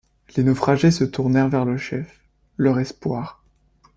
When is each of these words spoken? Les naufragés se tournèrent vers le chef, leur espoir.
Les 0.35 0.41
naufragés 0.41 0.89
se 0.89 1.03
tournèrent 1.03 1.47
vers 1.49 1.63
le 1.63 1.77
chef, 1.77 2.21
leur 2.57 2.79
espoir. 2.79 3.43